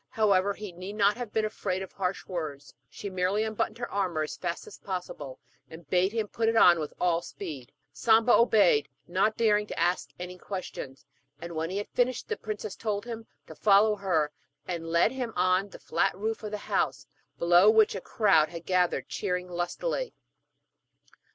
However, 0.09 0.55
he 0.55 0.71
need 0.71 0.95
not 0.95 1.15
have 1.17 1.31
been 1.31 1.45
afraid 1.45 1.83
of 1.83 1.91
harsh 1.91 2.25
words: 2.25 2.73
she 2.89 3.07
merely 3.07 3.43
unbuttoned 3.43 3.77
her 3.77 3.91
armour 3.91 4.23
as 4.23 4.35
fast 4.35 4.65
as 4.65 4.79
possible, 4.79 5.39
and 5.69 5.87
bade 5.91 6.11
him 6.11 6.27
put 6.27 6.49
it 6.49 6.55
on 6.55 6.79
with 6.79 6.91
all 6.99 7.21
speed. 7.21 7.71
Samba 7.93 8.33
obeyed, 8.33 8.89
not 9.07 9.37
daring 9.37 9.67
to 9.67 9.79
ask 9.79 10.09
any 10.19 10.39
questions; 10.39 11.05
and 11.39 11.53
when 11.55 11.69
he 11.69 11.77
had 11.77 11.87
finished 11.89 12.27
the 12.29 12.35
princess 12.35 12.75
told 12.75 13.05
him 13.05 13.27
to 13.45 13.53
follow 13.53 13.95
her, 13.95 14.31
and 14.67 14.87
led 14.87 15.11
him 15.11 15.33
on 15.35 15.65
to 15.65 15.69
the 15.73 15.77
flat 15.79 16.17
roof 16.17 16.41
of 16.41 16.49
the 16.49 16.57
house, 16.57 17.05
below 17.37 17.69
which 17.69 17.93
a 17.93 18.01
crowd 18.01 18.49
had 18.49 18.65
gathered, 18.65 19.07
cheering 19.07 19.47
lustily. 19.47 20.15